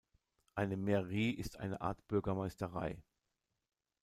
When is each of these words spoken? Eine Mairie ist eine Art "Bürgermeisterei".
Eine 0.55 0.77
Mairie 0.77 1.29
ist 1.31 1.59
eine 1.59 1.81
Art 1.81 2.07
"Bürgermeisterei". 2.07 2.97